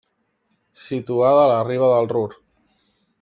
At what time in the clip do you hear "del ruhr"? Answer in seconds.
1.93-2.39